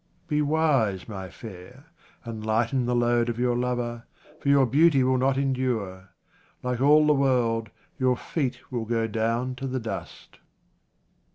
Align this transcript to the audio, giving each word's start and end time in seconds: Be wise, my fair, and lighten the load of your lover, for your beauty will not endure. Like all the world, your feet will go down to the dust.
Be 0.27 0.41
wise, 0.41 1.07
my 1.07 1.29
fair, 1.29 1.85
and 2.25 2.43
lighten 2.43 2.87
the 2.87 2.95
load 2.95 3.29
of 3.29 3.37
your 3.37 3.55
lover, 3.55 4.05
for 4.39 4.49
your 4.49 4.65
beauty 4.65 5.03
will 5.03 5.19
not 5.19 5.37
endure. 5.37 6.09
Like 6.63 6.81
all 6.81 7.05
the 7.05 7.13
world, 7.13 7.69
your 7.99 8.17
feet 8.17 8.71
will 8.71 8.85
go 8.85 9.05
down 9.05 9.53
to 9.57 9.67
the 9.67 9.79
dust. 9.79 10.39